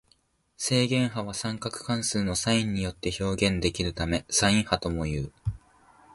[0.57, 5.31] 正弦波は三角関数のサインによって表現できるためサイン波ともいう。